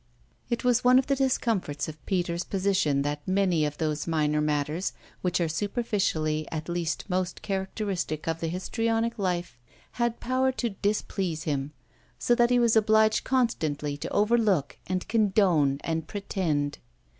[0.49, 4.93] It was one of the discomforts of Peter's position that many of those minor matters
[5.21, 9.59] which are superficially at least most characteristic of the histrionic life
[10.01, 11.71] had power to displease him,
[12.17, 16.79] so that he was obliged constantly to overlook and condone and pretend.